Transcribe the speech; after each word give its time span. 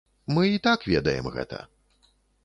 Мы 0.35 0.45
і 0.53 0.61
так 0.67 0.85
ведаем 0.91 1.29
гэта. 1.35 1.59